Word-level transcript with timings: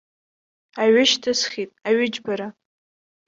Аҩы 0.81 1.03
шьҭысхит, 1.09 1.71
аҩы 1.87 2.05
џьбара! 2.13 2.47